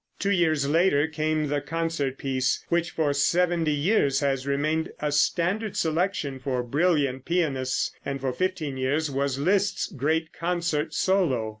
Two 0.17 0.31
years 0.31 0.67
later 0.67 1.05
came 1.07 1.45
the 1.47 1.61
concert 1.61 2.17
piece, 2.17 2.65
which 2.69 2.89
for 2.89 3.13
seventy 3.13 3.71
years 3.71 4.19
has 4.21 4.47
remained 4.47 4.89
a 4.99 5.11
standard 5.11 5.77
selection 5.77 6.39
for 6.39 6.63
brilliant 6.63 7.23
pianists, 7.25 7.91
and 8.03 8.19
for 8.19 8.33
fifteen 8.33 8.77
years 8.77 9.11
was 9.11 9.37
Liszt's 9.37 9.91
great 9.91 10.33
concert 10.33 10.95
solo. 10.95 11.49